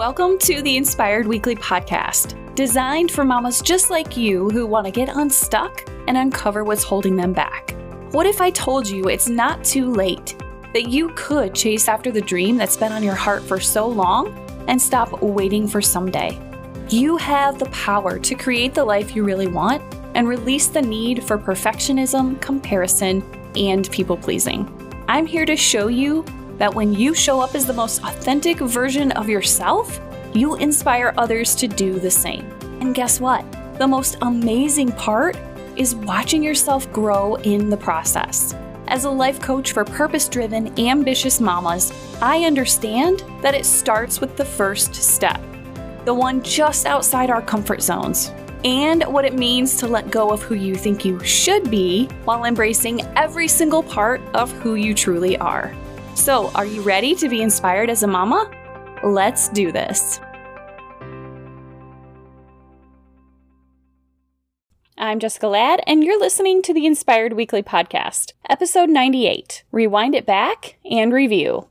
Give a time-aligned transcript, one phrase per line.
[0.00, 4.90] Welcome to the Inspired Weekly Podcast, designed for mamas just like you who want to
[4.90, 7.76] get unstuck and uncover what's holding them back.
[8.12, 10.38] What if I told you it's not too late?
[10.72, 14.32] That you could chase after the dream that's been on your heart for so long
[14.68, 16.40] and stop waiting for someday.
[16.88, 19.82] You have the power to create the life you really want
[20.14, 23.22] and release the need for perfectionism, comparison,
[23.54, 24.66] and people pleasing.
[25.08, 26.24] I'm here to show you
[26.60, 29.98] that when you show up as the most authentic version of yourself,
[30.34, 32.44] you inspire others to do the same.
[32.82, 33.50] And guess what?
[33.78, 35.38] The most amazing part
[35.76, 38.54] is watching yourself grow in the process.
[38.88, 44.36] As a life coach for purpose driven, ambitious mamas, I understand that it starts with
[44.36, 45.40] the first step,
[46.04, 48.32] the one just outside our comfort zones,
[48.64, 52.44] and what it means to let go of who you think you should be while
[52.44, 55.74] embracing every single part of who you truly are.
[56.20, 58.50] So, are you ready to be inspired as a mama?
[59.02, 60.20] Let's do this.
[64.98, 70.26] I'm Jessica Ladd, and you're listening to the Inspired Weekly Podcast, episode 98 Rewind It
[70.26, 71.69] Back and Review.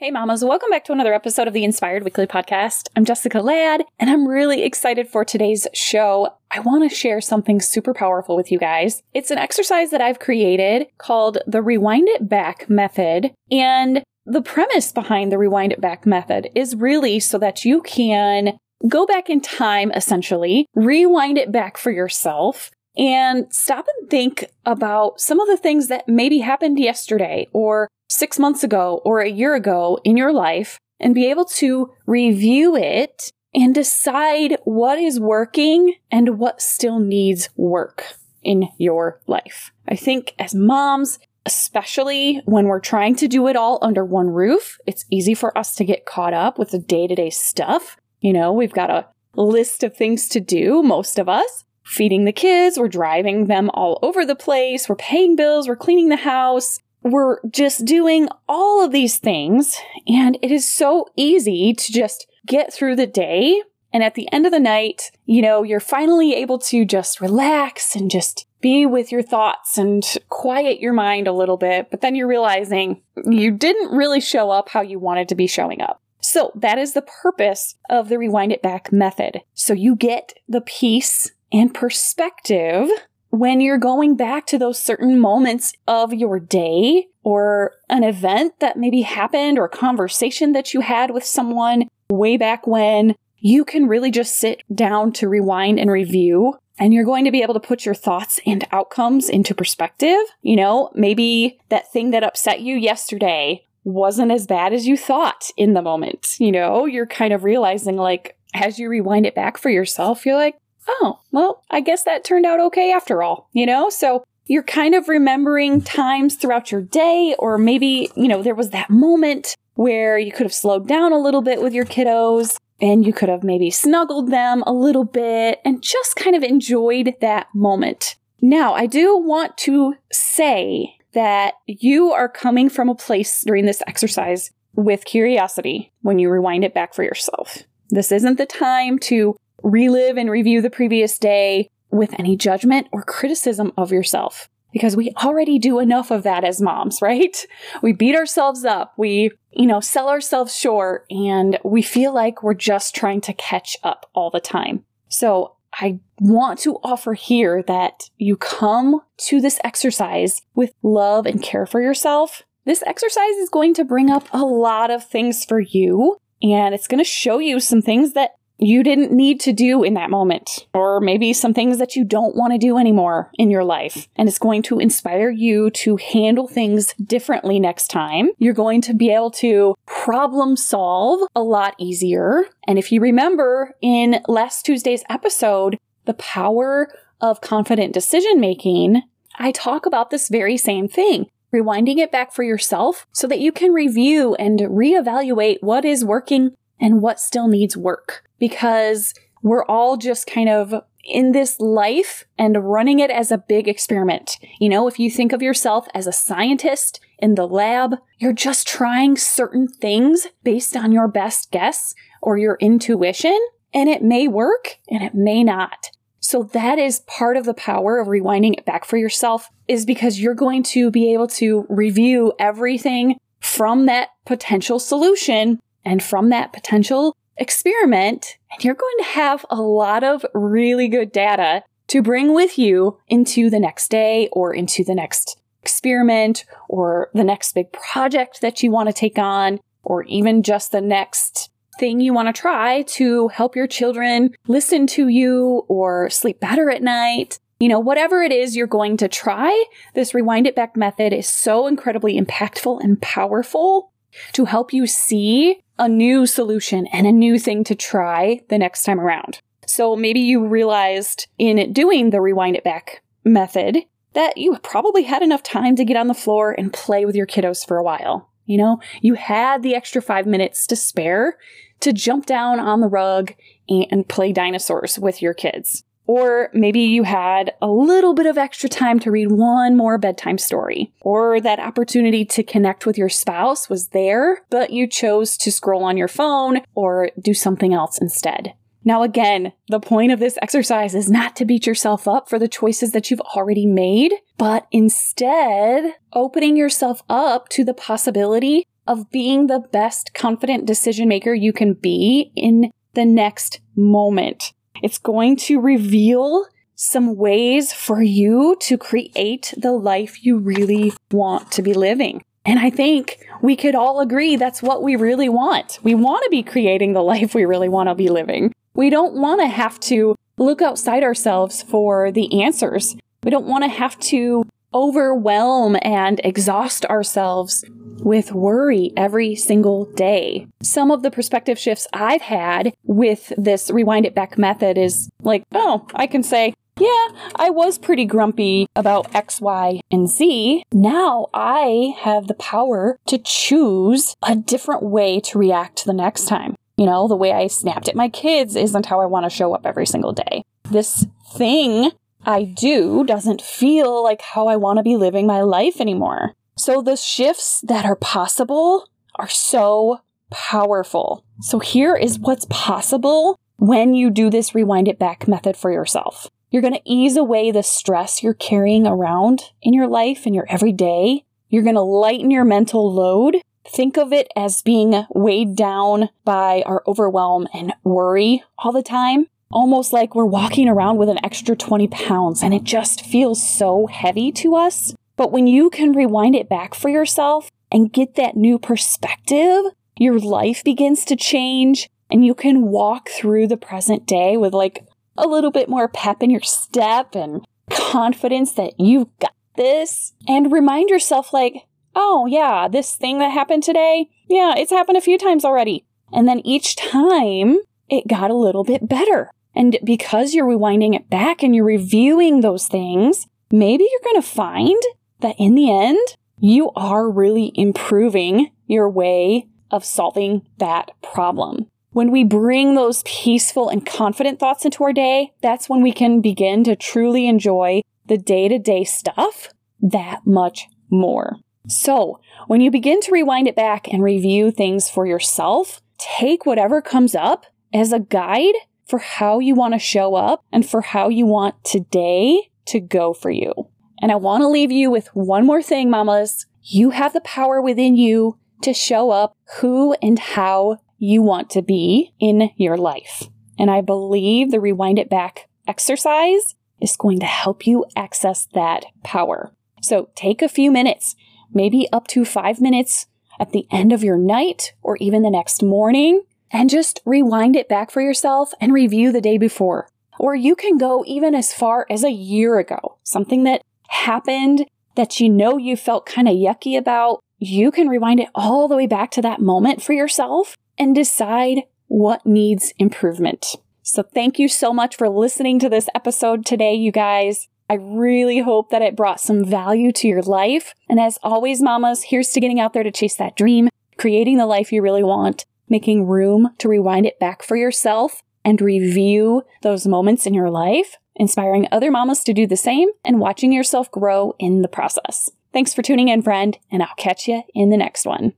[0.00, 2.88] Hey, mamas, welcome back to another episode of the Inspired Weekly Podcast.
[2.94, 6.34] I'm Jessica Ladd, and I'm really excited for today's show.
[6.52, 9.02] I want to share something super powerful with you guys.
[9.12, 13.32] It's an exercise that I've created called the Rewind It Back Method.
[13.50, 18.56] And the premise behind the Rewind It Back method is really so that you can
[18.86, 25.20] go back in time, essentially, rewind it back for yourself, and stop and think about
[25.20, 29.54] some of the things that maybe happened yesterday or six months ago or a year
[29.54, 35.94] ago in your life and be able to review it and decide what is working
[36.10, 38.04] and what still needs work
[38.42, 39.72] in your life.
[39.88, 44.78] I think as moms, especially when we're trying to do it all under one roof,
[44.86, 47.96] it's easy for us to get caught up with the day to day stuff.
[48.20, 51.64] You know, we've got a list of things to do, most of us.
[51.84, 56.10] Feeding the kids, we're driving them all over the place, we're paying bills, we're cleaning
[56.10, 59.76] the house, we're just doing all of these things,
[60.06, 63.62] and it is so easy to just get through the day.
[63.92, 67.96] And at the end of the night, you know, you're finally able to just relax
[67.96, 71.90] and just be with your thoughts and quiet your mind a little bit.
[71.90, 75.80] But then you're realizing you didn't really show up how you wanted to be showing
[75.80, 76.02] up.
[76.20, 79.40] So that is the purpose of the rewind it back method.
[79.54, 82.88] So you get the peace and perspective
[83.30, 88.76] when you're going back to those certain moments of your day or an event that
[88.76, 93.86] maybe happened or a conversation that you had with someone way back when, you can
[93.86, 96.54] really just sit down to rewind and review.
[96.80, 100.18] And you're going to be able to put your thoughts and outcomes into perspective.
[100.42, 105.50] You know, maybe that thing that upset you yesterday wasn't as bad as you thought
[105.56, 106.36] in the moment.
[106.38, 110.36] You know, you're kind of realizing, like, as you rewind it back for yourself, you're
[110.36, 110.56] like,
[110.88, 113.90] oh, well, I guess that turned out okay after all, you know?
[113.90, 118.70] So you're kind of remembering times throughout your day, or maybe, you know, there was
[118.70, 123.04] that moment where you could have slowed down a little bit with your kiddos and
[123.04, 127.46] you could have maybe snuggled them a little bit and just kind of enjoyed that
[127.54, 128.16] moment.
[128.40, 133.82] Now, I do want to say that you are coming from a place during this
[133.86, 137.64] exercise with curiosity when you rewind it back for yourself.
[137.90, 143.02] This isn't the time to relive and review the previous day with any judgment or
[143.02, 144.48] criticism of yourself.
[144.72, 147.36] Because we already do enough of that as moms, right?
[147.82, 148.92] We beat ourselves up.
[148.96, 153.76] We, you know, sell ourselves short and we feel like we're just trying to catch
[153.82, 154.84] up all the time.
[155.08, 161.42] So I want to offer here that you come to this exercise with love and
[161.42, 162.42] care for yourself.
[162.64, 166.86] This exercise is going to bring up a lot of things for you and it's
[166.86, 170.66] going to show you some things that you didn't need to do in that moment,
[170.74, 174.08] or maybe some things that you don't want to do anymore in your life.
[174.16, 178.30] And it's going to inspire you to handle things differently next time.
[178.38, 182.44] You're going to be able to problem solve a lot easier.
[182.66, 189.02] And if you remember in last Tuesday's episode, the power of confident decision making,
[189.38, 193.50] I talk about this very same thing rewinding it back for yourself so that you
[193.52, 199.96] can review and reevaluate what is working and what still needs work because we're all
[199.96, 204.36] just kind of in this life and running it as a big experiment.
[204.60, 208.68] You know, if you think of yourself as a scientist in the lab, you're just
[208.68, 213.38] trying certain things based on your best guess or your intuition,
[213.72, 215.90] and it may work and it may not.
[216.20, 220.20] So that is part of the power of rewinding it back for yourself is because
[220.20, 226.52] you're going to be able to review everything from that potential solution and from that
[226.52, 232.34] potential experiment and you're going to have a lot of really good data to bring
[232.34, 237.72] with you into the next day or into the next experiment or the next big
[237.72, 242.34] project that you want to take on or even just the next thing you want
[242.34, 247.38] to try to help your children listen to you or sleep better at night.
[247.60, 249.64] You know, whatever it is you're going to try,
[249.94, 253.92] this rewind it back method is so incredibly impactful and powerful
[254.32, 258.82] to help you see a new solution and a new thing to try the next
[258.82, 259.40] time around.
[259.66, 263.78] So maybe you realized in doing the rewind it back method
[264.14, 267.26] that you probably had enough time to get on the floor and play with your
[267.26, 268.30] kiddos for a while.
[268.46, 271.36] You know, you had the extra five minutes to spare
[271.80, 273.34] to jump down on the rug
[273.68, 275.84] and play dinosaurs with your kids.
[276.08, 280.38] Or maybe you had a little bit of extra time to read one more bedtime
[280.38, 280.90] story.
[281.02, 285.84] Or that opportunity to connect with your spouse was there, but you chose to scroll
[285.84, 288.54] on your phone or do something else instead.
[288.84, 292.48] Now, again, the point of this exercise is not to beat yourself up for the
[292.48, 299.46] choices that you've already made, but instead opening yourself up to the possibility of being
[299.46, 304.54] the best confident decision maker you can be in the next moment.
[304.82, 311.50] It's going to reveal some ways for you to create the life you really want
[311.52, 312.22] to be living.
[312.44, 315.80] And I think we could all agree that's what we really want.
[315.82, 318.54] We want to be creating the life we really want to be living.
[318.74, 322.96] We don't want to have to look outside ourselves for the answers.
[323.24, 327.64] We don't want to have to overwhelm and exhaust ourselves
[328.08, 330.46] with worry every single day.
[330.62, 335.44] Some of the perspective shifts I've had with this rewind it back method is like,
[335.54, 340.62] oh, I can say, yeah, I was pretty grumpy about X, Y, and Z.
[340.72, 346.54] Now I have the power to choose a different way to react the next time.
[346.78, 349.52] You know, the way I snapped at my kids isn't how I want to show
[349.52, 350.44] up every single day.
[350.70, 351.90] This thing
[352.24, 356.34] I do doesn't feel like how I want to be living my life anymore.
[356.58, 360.00] So the shifts that are possible are so
[360.30, 361.24] powerful.
[361.40, 366.28] So here is what's possible when you do this rewind it back method for yourself.
[366.50, 370.46] You're going to ease away the stress you're carrying around in your life and your
[370.48, 371.24] everyday.
[371.48, 373.36] You're going to lighten your mental load.
[373.64, 379.26] Think of it as being weighed down by our overwhelm and worry all the time.
[379.52, 383.86] Almost like we're walking around with an extra 20 pounds and it just feels so
[383.86, 384.94] heavy to us.
[385.18, 389.64] But when you can rewind it back for yourself and get that new perspective,
[389.98, 394.86] your life begins to change and you can walk through the present day with like
[395.18, 400.52] a little bit more pep in your step and confidence that you've got this and
[400.52, 401.66] remind yourself like,
[401.96, 405.84] oh yeah, this thing that happened today, yeah, it's happened a few times already.
[406.12, 409.32] And then each time it got a little bit better.
[409.52, 414.28] And because you're rewinding it back and you're reviewing those things, maybe you're going to
[414.28, 414.80] find
[415.20, 415.98] that in the end,
[416.38, 421.66] you are really improving your way of solving that problem.
[421.90, 426.20] When we bring those peaceful and confident thoughts into our day, that's when we can
[426.20, 429.48] begin to truly enjoy the day to day stuff
[429.80, 431.36] that much more.
[431.66, 436.80] So, when you begin to rewind it back and review things for yourself, take whatever
[436.80, 438.54] comes up as a guide
[438.86, 443.12] for how you want to show up and for how you want today to go
[443.12, 443.52] for you.
[444.00, 446.46] And I want to leave you with one more thing, mamas.
[446.62, 451.62] You have the power within you to show up who and how you want to
[451.62, 453.24] be in your life.
[453.58, 458.84] And I believe the rewind it back exercise is going to help you access that
[459.02, 459.52] power.
[459.82, 461.14] So take a few minutes,
[461.52, 463.06] maybe up to five minutes
[463.40, 467.68] at the end of your night or even the next morning, and just rewind it
[467.68, 469.88] back for yourself and review the day before.
[470.18, 475.20] Or you can go even as far as a year ago, something that happened that
[475.20, 478.86] you know you felt kind of yucky about, you can rewind it all the way
[478.86, 483.56] back to that moment for yourself and decide what needs improvement.
[483.82, 487.48] So thank you so much for listening to this episode today, you guys.
[487.70, 490.74] I really hope that it brought some value to your life.
[490.88, 493.68] And as always, mamas, here's to getting out there to chase that dream,
[493.98, 498.60] creating the life you really want, making room to rewind it back for yourself and
[498.60, 503.52] review those moments in your life inspiring other mamas to do the same and watching
[503.52, 505.30] yourself grow in the process.
[505.52, 508.34] Thanks for tuning in, friend, and I'll catch you in the next one.